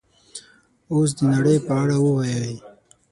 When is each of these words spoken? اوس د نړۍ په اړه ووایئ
اوس 0.91 1.09
د 1.17 1.19
نړۍ 1.33 1.57
په 1.67 1.73
اړه 1.81 1.95
ووایئ 2.03 2.55